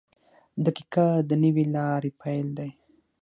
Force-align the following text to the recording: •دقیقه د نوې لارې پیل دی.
•دقیقه 0.65 1.07
د 1.29 1.31
نوې 1.43 1.65
لارې 1.75 2.11
پیل 2.21 2.47
دی. 2.57 2.69